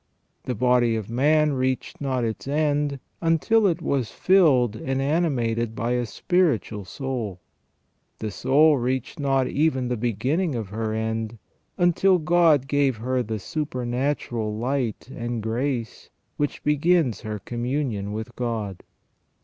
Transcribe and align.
The 0.45 0.55
body 0.55 0.95
of 0.95 1.11
man 1.11 1.53
reached 1.53 2.01
not 2.01 2.23
its 2.23 2.47
end 2.47 2.99
until 3.21 3.67
it 3.67 3.83
was 3.83 4.09
filled 4.09 4.75
and 4.75 4.99
animated 4.99 5.75
by 5.75 5.91
a 5.91 6.07
spiritual 6.07 6.85
soul. 6.85 7.39
The 8.17 8.31
soul 8.31 8.77
reached 8.77 9.19
not 9.19 9.47
even 9.47 9.89
the 9.89 9.97
beginning 9.97 10.55
of 10.55 10.69
her 10.69 10.91
end, 10.91 11.37
until 11.77 12.17
God 12.17 12.67
gave 12.67 12.97
her 12.97 13.21
the 13.21 13.37
supernatural 13.37 14.57
light 14.57 15.07
and 15.15 15.39
grace 15.43 16.09
which 16.35 16.63
begins 16.63 17.21
her 17.21 17.37
communion 17.37 18.11
with 18.11 18.35
God. 18.35 18.81